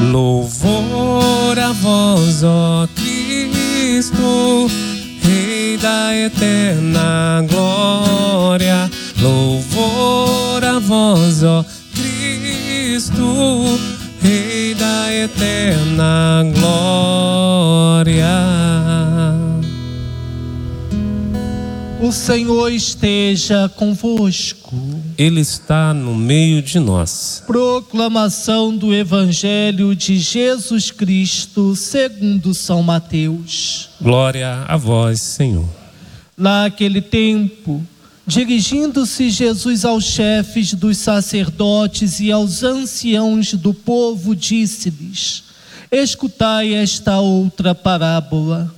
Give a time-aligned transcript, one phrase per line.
[0.00, 4.70] Louvor a vós, ó Cristo,
[5.20, 8.88] Rei da eterna glória.
[9.20, 13.80] Louvor a vós, ó Cristo,
[14.22, 18.57] Rei da eterna glória.
[22.08, 24.74] O Senhor esteja convosco.
[25.18, 27.42] Ele está no meio de nós.
[27.46, 33.90] Proclamação do Evangelho de Jesus Cristo, segundo São Mateus.
[34.00, 35.68] Glória a vós, Senhor.
[36.34, 37.84] Naquele tempo,
[38.26, 45.44] dirigindo-se Jesus aos chefes dos sacerdotes e aos anciãos do povo, disse-lhes:
[45.92, 48.77] Escutai esta outra parábola.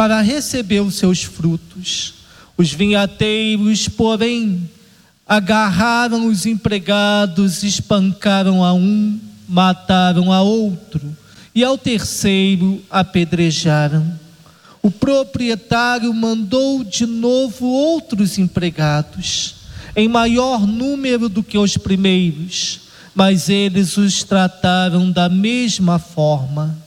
[0.00, 2.14] para receber os seus frutos.
[2.56, 4.66] Os vinhateiros, porém,
[5.28, 11.14] agarraram os empregados, espancaram a um, mataram a outro,
[11.54, 14.18] e ao terceiro apedrejaram.
[14.80, 19.56] O proprietário mandou de novo outros empregados,
[19.94, 22.80] em maior número do que os primeiros,
[23.14, 26.79] mas eles os trataram da mesma forma.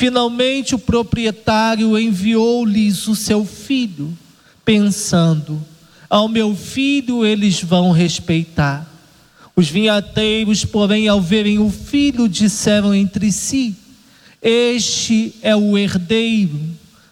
[0.00, 4.16] Finalmente, o proprietário enviou-lhes o seu filho,
[4.64, 5.62] pensando:
[6.08, 8.90] ao meu filho eles vão respeitar.
[9.54, 13.76] Os vinhateiros, porém, ao verem o filho, disseram entre si:
[14.40, 16.58] Este é o herdeiro.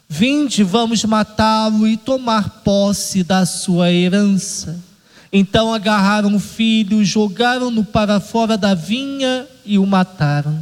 [0.08, 4.82] Vinde, vamos matá-lo e tomar posse da sua herança.
[5.30, 10.58] Então agarraram o filho, jogaram-no para fora da vinha e o mataram.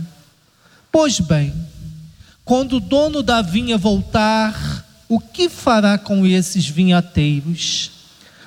[0.90, 1.54] Pois bem,
[2.46, 7.90] quando o dono da vinha voltar, o que fará com esses vinhateiros?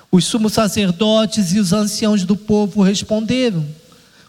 [0.09, 3.65] Os sumos sacerdotes e os anciãos do povo responderam: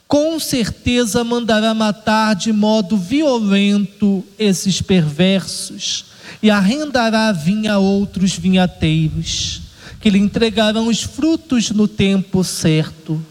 [0.09, 6.07] Com certeza mandará matar de modo violento esses perversos
[6.43, 9.63] e arrendará a vinha a outros vinhateiros,
[10.01, 13.25] que lhe entregarão os frutos no tempo certo.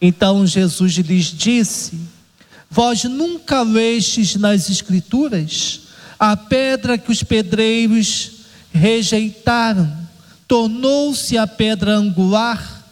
[0.00, 2.11] Então Jesus lhes disse:
[2.72, 5.80] Vós nunca lestes nas Escrituras
[6.18, 8.30] a pedra que os pedreiros
[8.72, 9.94] rejeitaram
[10.48, 12.82] tornou-se a pedra angular.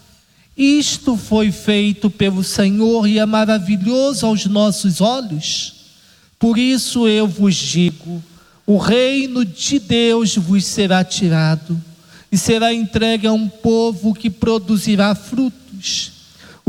[0.54, 5.72] Isto foi feito pelo Senhor e é maravilhoso aos nossos olhos.
[6.38, 8.22] Por isso eu vos digo:
[8.66, 11.82] o reino de Deus vos será tirado
[12.30, 16.19] e será entregue a um povo que produzirá frutos.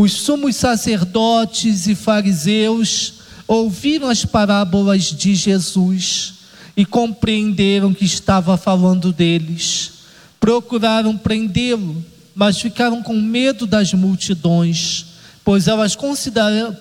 [0.02, 3.14] Os sumos sacerdotes e fariseus
[3.48, 6.34] ouviram as parábolas de Jesus
[6.76, 9.92] e compreenderam que estava falando deles
[10.40, 12.04] procuraram prendê-lo,
[12.34, 15.06] mas ficaram com medo das multidões,
[15.46, 15.96] pois elas,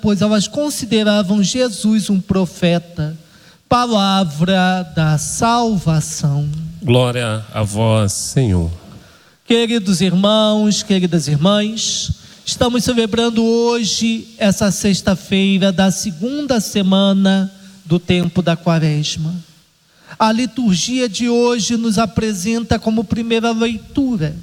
[0.00, 3.14] pois elas consideravam Jesus um profeta.
[3.68, 6.48] Palavra da salvação.
[6.82, 8.70] Glória a vós, Senhor.
[9.44, 12.19] Queridos irmãos, queridas irmãs,
[12.50, 17.50] estamos celebrando hoje, essa sexta-feira da segunda semana
[17.84, 19.32] do tempo da Quaresma.
[20.18, 24.34] A liturgia de hoje nos apresenta como primeira leitura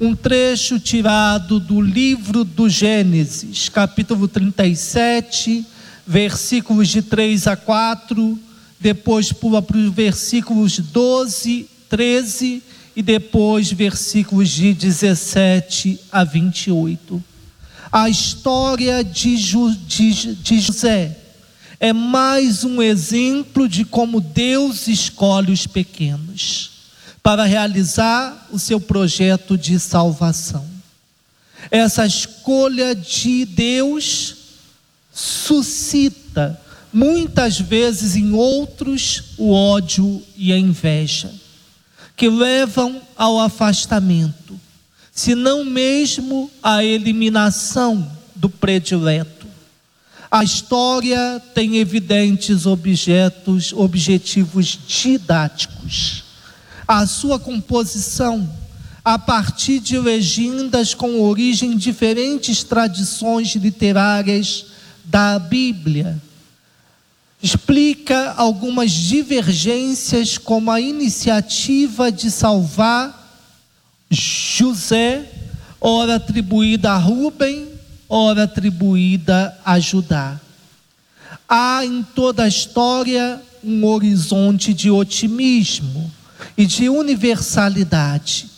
[0.00, 5.66] um trecho tirado do livro do Gênesis, capítulo 37,
[6.06, 8.38] versículos de 3 a 4,
[8.78, 12.62] depois pula para os versículos 12, 13
[12.94, 17.20] e depois versículos de 17 a 28.
[17.90, 19.36] A história de,
[19.86, 21.16] de, de José
[21.80, 26.70] é mais um exemplo de como Deus escolhe os pequenos
[27.22, 30.66] para realizar o seu projeto de salvação.
[31.70, 34.36] Essa escolha de Deus
[35.12, 36.60] suscita
[36.92, 41.32] muitas vezes em outros o ódio e a inveja,
[42.16, 44.58] que levam ao afastamento,
[45.18, 49.48] se não mesmo à eliminação do predileto.
[50.30, 56.22] A história tem evidentes objetos, objetivos didáticos.
[56.86, 58.48] A sua composição,
[59.04, 64.66] a partir de legendas com origem em diferentes tradições literárias
[65.04, 66.16] da Bíblia,
[67.42, 73.17] explica algumas divergências, como a iniciativa de salvar
[74.10, 75.28] José,
[75.80, 77.68] ora atribuída a Rubem,
[78.08, 80.40] ora atribuída a Judá.
[81.48, 86.10] Há em toda a história um horizonte de otimismo
[86.56, 88.48] e de universalidade.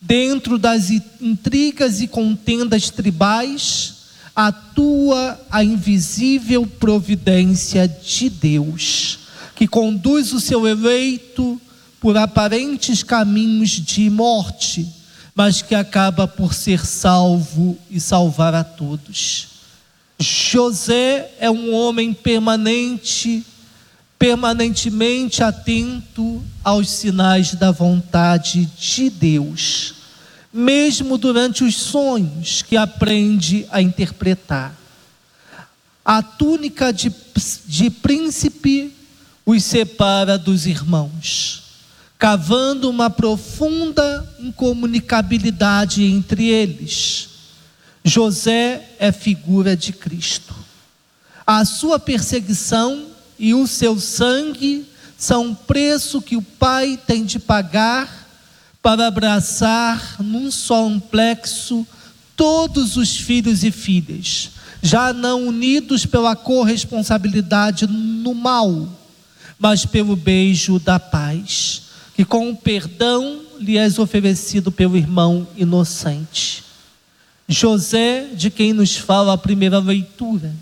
[0.00, 3.94] Dentro das intrigas e contendas tribais,
[4.34, 9.18] atua a invisível providência de Deus,
[9.54, 11.60] que conduz o seu eleito
[11.98, 14.86] por aparentes caminhos de morte,
[15.36, 19.48] mas que acaba por ser salvo e salvar a todos.
[20.18, 23.46] José é um homem permanente,
[24.18, 29.94] permanentemente atento aos sinais da vontade de Deus
[30.56, 34.74] mesmo durante os sonhos que aprende a interpretar.
[36.02, 37.12] A túnica de,
[37.66, 38.92] de príncipe
[39.44, 41.64] os separa dos irmãos,
[42.26, 47.28] cavando uma profunda incomunicabilidade entre eles.
[48.02, 50.52] José é figura de Cristo.
[51.46, 53.06] A sua perseguição
[53.38, 54.84] e o seu sangue
[55.16, 58.28] são o preço que o Pai tem de pagar
[58.82, 61.86] para abraçar num só amplexo
[62.34, 64.50] todos os filhos e filhas,
[64.82, 68.88] já não unidos pela corresponsabilidade no mal,
[69.60, 71.85] mas pelo beijo da paz,
[72.16, 76.64] que com o perdão lhe és oferecido pelo irmão inocente.
[77.46, 80.52] José, de quem nos fala a primeira leitura,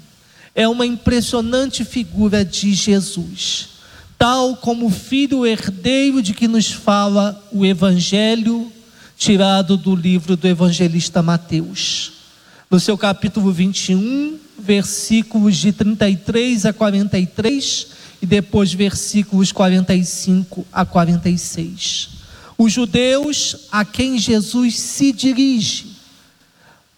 [0.54, 3.74] é uma impressionante figura de Jesus
[4.18, 8.72] tal como o filho herdeiro de que nos fala o Evangelho,
[9.18, 12.12] tirado do livro do evangelista Mateus.
[12.70, 17.86] No seu capítulo 21, versículos de 33 a 43
[18.24, 22.08] e depois versículos 45 a 46.
[22.56, 25.94] Os judeus a quem Jesus se dirige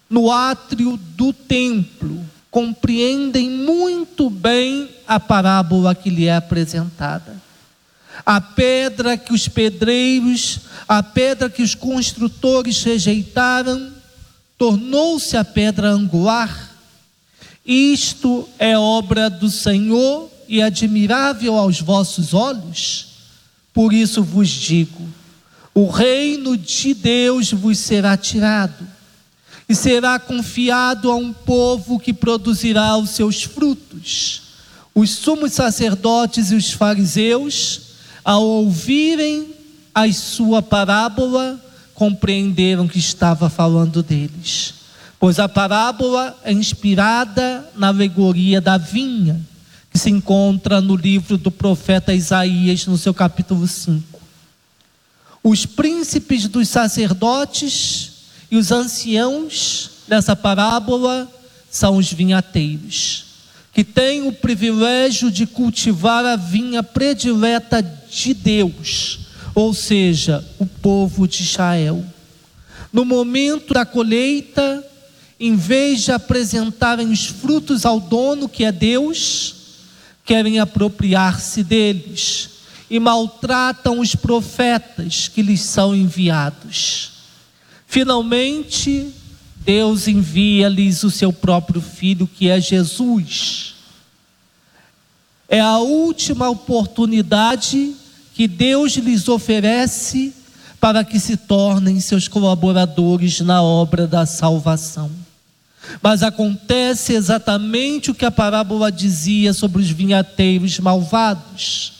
[0.08, 7.42] no átrio do templo compreendem muito bem a parábola que lhe é apresentada.
[8.24, 13.92] A pedra que os pedreiros, a pedra que os construtores rejeitaram,
[14.56, 16.70] tornou-se a pedra angular.
[17.66, 23.06] Isto é obra do Senhor e admirável aos vossos olhos.
[23.72, 25.06] Por isso vos digo:
[25.74, 28.86] o reino de Deus vos será tirado
[29.68, 34.42] e será confiado a um povo que produzirá os seus frutos.
[34.94, 37.80] Os sumos sacerdotes e os fariseus,
[38.24, 39.48] ao ouvirem
[39.94, 41.60] a sua parábola,
[41.94, 44.74] compreenderam que estava falando deles.
[45.18, 49.40] Pois a parábola é inspirada na alegoria da vinha,
[49.96, 54.20] se encontra no livro do profeta Isaías, no seu capítulo 5.
[55.42, 58.12] Os príncipes dos sacerdotes
[58.50, 61.30] e os anciãos dessa parábola
[61.70, 63.24] são os vinhateiros,
[63.72, 69.20] que têm o privilégio de cultivar a vinha predileta de Deus,
[69.54, 72.04] ou seja, o povo de Israel.
[72.92, 74.84] No momento da colheita,
[75.38, 79.55] em vez de apresentarem os frutos ao dono, que é Deus,
[80.26, 82.50] querem apropriar-se deles
[82.90, 87.12] e maltratam os profetas que lhes são enviados.
[87.86, 89.12] Finalmente,
[89.56, 93.74] Deus envia-lhes o seu próprio filho, que é Jesus.
[95.48, 97.94] É a última oportunidade
[98.34, 100.34] que Deus lhes oferece
[100.80, 105.10] para que se tornem seus colaboradores na obra da salvação.
[106.02, 111.92] Mas acontece exatamente o que a parábola dizia sobre os vinhateiros malvados.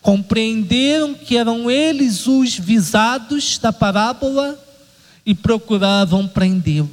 [0.00, 4.58] Compreenderam que eram eles os visados da parábola
[5.24, 6.90] e procuravam prendê-lo.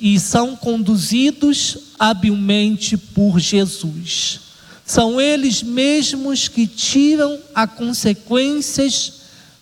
[0.00, 4.40] E são conduzidos habilmente por Jesus.
[4.84, 9.12] São eles mesmos que tiram as consequências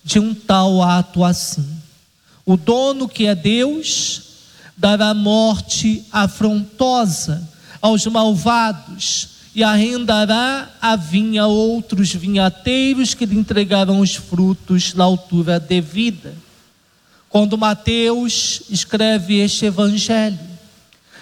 [0.04, 1.66] de um tal ato assim.
[2.44, 4.25] O dono, que é Deus,
[4.76, 7.48] dará morte afrontosa
[7.80, 15.04] aos malvados e arrendará a vinha a outros vinhateiros que lhe entregarão os frutos na
[15.04, 16.34] altura devida.
[17.28, 20.38] Quando Mateus escreve este evangelho,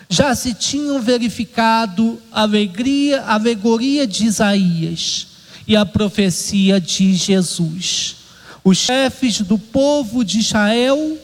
[0.08, 5.28] já se tinham verificado a alegria, a alegoria de Isaías
[5.66, 8.16] e a profecia de Jesus.
[8.62, 11.18] Os chefes do povo de Israel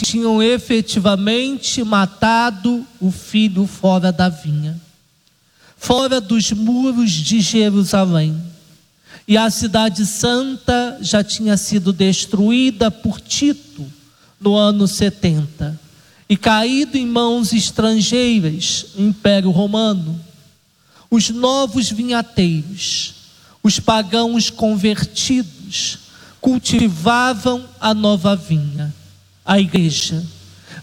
[0.00, 4.80] tinham efetivamente matado o filho fora da vinha.
[5.76, 8.40] fora dos muros de Jerusalém.
[9.26, 13.84] E a cidade santa já tinha sido destruída por Tito
[14.40, 15.78] no ano 70
[16.28, 20.18] e caído em mãos estrangeiras, Império Romano.
[21.10, 23.14] Os novos vinhateiros,
[23.62, 25.98] os pagãos convertidos,
[26.40, 28.92] cultivavam a nova vinha,
[29.44, 30.24] a igreja,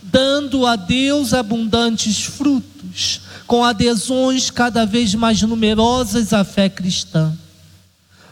[0.01, 7.36] dando a Deus abundantes frutos, com adesões cada vez mais numerosas à fé cristã.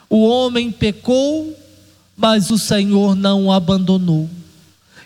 [0.10, 1.58] O homem pecou,
[2.16, 4.30] mas o Senhor não o abandonou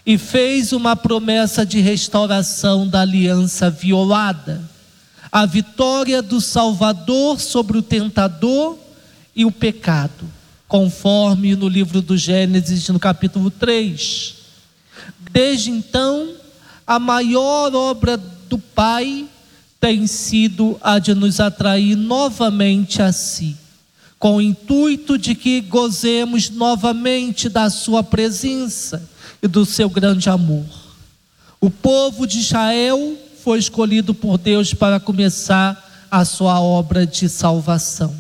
[0.06, 4.62] e fez uma promessa de restauração da aliança violada,
[5.32, 8.78] a vitória do Salvador sobre o tentador
[9.36, 10.25] e o pecado,
[10.68, 14.40] conforme no livro do Gênesis, no capítulo 3.
[15.32, 16.34] Desde então,
[16.86, 19.26] a maior obra do Pai
[19.80, 23.56] tem sido a de nos atrair novamente a si,
[24.20, 29.10] com o intuito de que gozemos novamente da Sua presença
[29.42, 30.66] e do seu grande amor.
[31.60, 38.14] O povo de Israel foi escolhido por Deus para começar a sua obra de salvação.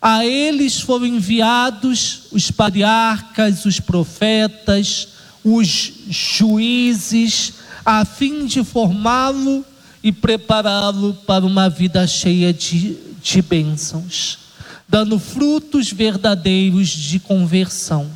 [0.00, 5.08] A eles foram enviados os patriarcas, os profetas,
[5.48, 7.52] os juízes,
[7.84, 9.64] a fim de formá-lo
[10.02, 14.38] e prepará-lo para uma vida cheia de, de bênçãos,
[14.88, 18.10] dando frutos verdadeiros de conversão.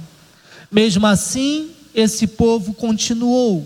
[0.73, 3.65] Mesmo assim, esse povo continuou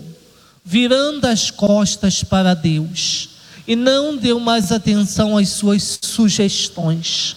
[0.63, 3.29] virando as costas para Deus
[3.67, 7.35] e não deu mais atenção às suas sugestões.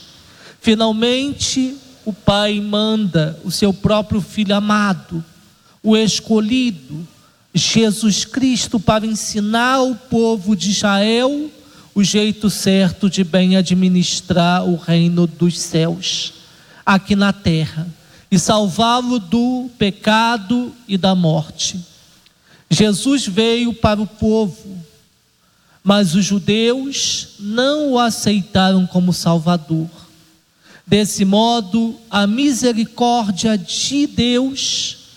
[0.61, 5.25] Finalmente, o Pai manda o seu próprio filho amado,
[5.83, 7.07] o escolhido,
[7.55, 11.51] Jesus Cristo, para ensinar o povo de Israel
[11.95, 16.35] o jeito certo de bem administrar o reino dos céus
[16.87, 17.89] aqui na terra
[18.31, 21.81] e salvá-lo do pecado e da morte.
[22.71, 24.79] Jesus veio para o povo,
[25.83, 29.89] mas os judeus não o aceitaram como Salvador.
[30.87, 35.08] Desse modo, a misericórdia de Deus,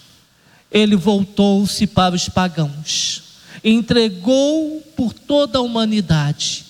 [0.71, 3.23] ele voltou-se para os pagãos,
[3.63, 6.65] entregou por toda a humanidade.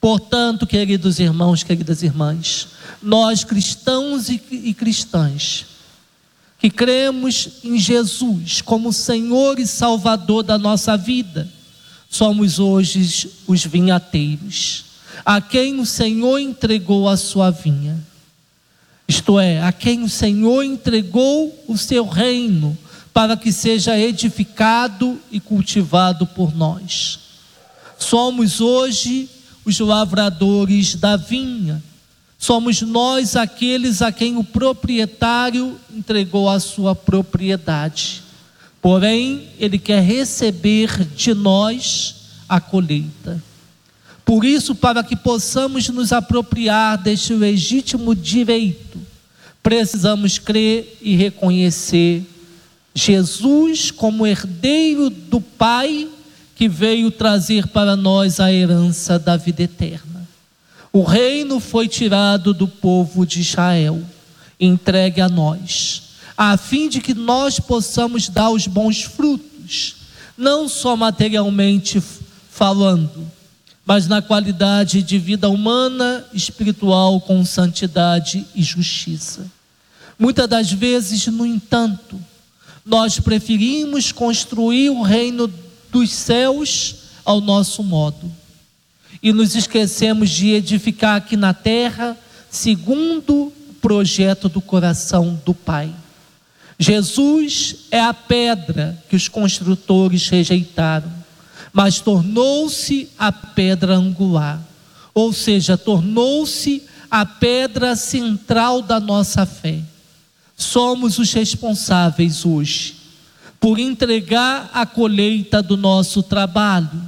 [0.00, 2.68] Portanto, queridos irmãos, queridas irmãs,
[3.02, 5.66] nós cristãos e, e cristãs,
[6.58, 11.46] que cremos em Jesus como Senhor e Salvador da nossa vida,
[12.08, 14.84] somos hoje os vinhateiros,
[15.24, 17.98] a quem o Senhor entregou a sua vinha.
[19.06, 22.76] Isto é, a quem o Senhor entregou o seu reino,
[23.14, 27.20] para que seja edificado e cultivado por nós.
[27.96, 29.30] Somos hoje
[29.64, 31.82] os lavradores da vinha
[32.44, 38.22] Somos nós aqueles a quem o proprietário entregou a sua propriedade.
[38.82, 42.16] Porém, ele quer receber de nós
[42.46, 43.42] a colheita.
[44.26, 49.00] Por isso, para que possamos nos apropriar deste legítimo direito,
[49.62, 52.26] precisamos crer e reconhecer
[52.94, 56.08] Jesus como herdeiro do Pai
[56.54, 60.26] que veio trazer para nós a herança da vida eterna.
[60.92, 64.00] O reino foi tirado do povo de Israel,
[64.60, 66.02] entregue a nós,
[66.36, 69.96] a fim de que nós possamos dar os bons frutos,
[70.38, 72.00] não só materialmente
[72.48, 73.28] falando,
[73.84, 79.44] mas na qualidade de vida humana, espiritual, com santidade e justiça.
[80.16, 82.18] Muitas das vezes, no entanto,
[82.84, 85.50] nós preferimos construir o reino
[85.90, 88.30] dos céus ao nosso modo
[89.22, 92.16] e nos esquecemos de edificar aqui na terra
[92.50, 95.90] segundo o projeto do coração do Pai.
[96.78, 101.10] Jesus é a pedra que os construtores rejeitaram,
[101.72, 104.60] mas tornou-se a pedra angular,
[105.14, 109.80] ou seja, tornou-se a pedra central da nossa fé.
[110.56, 112.96] Somos os responsáveis hoje
[113.58, 117.02] por entregar a colheita do nosso trabalho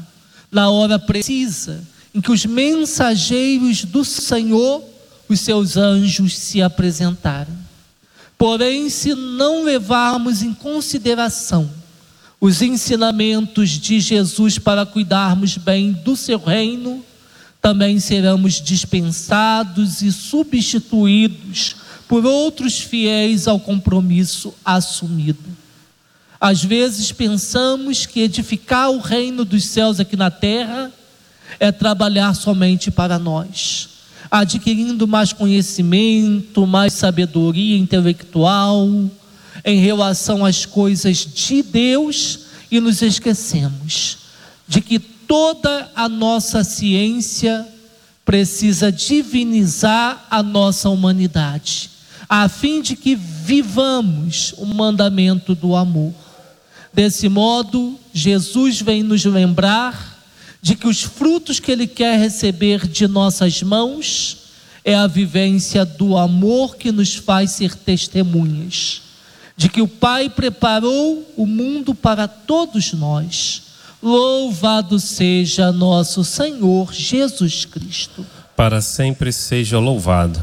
[0.50, 1.82] na hora precisa
[2.14, 4.82] em que os mensageiros do Senhor,
[5.28, 7.54] os seus anjos, se apresentaram.
[8.38, 11.70] Porém, se não levarmos em consideração
[12.40, 17.04] os ensinamentos de Jesus para cuidarmos bem do seu reino,
[17.60, 21.76] também seremos dispensados e substituídos
[22.08, 25.44] por outros fiéis ao compromisso assumido.
[26.40, 30.92] Às vezes pensamos que edificar o reino dos céus aqui na terra
[31.58, 33.88] é trabalhar somente para nós,
[34.30, 38.88] adquirindo mais conhecimento, mais sabedoria intelectual
[39.64, 44.18] em relação às coisas de Deus e nos esquecemos
[44.68, 47.66] de que toda a nossa ciência
[48.24, 51.90] precisa divinizar a nossa humanidade,
[52.28, 56.12] a fim de que vivamos o mandamento do amor.
[56.92, 60.24] Desse modo, Jesus vem nos lembrar
[60.60, 64.38] de que os frutos que Ele quer receber de nossas mãos
[64.84, 69.02] é a vivência do amor que nos faz ser testemunhas,
[69.56, 73.66] de que o Pai preparou o mundo para todos nós
[74.02, 78.24] Louvado seja nosso Senhor Jesus Cristo.
[78.54, 80.40] Para sempre seja louvado.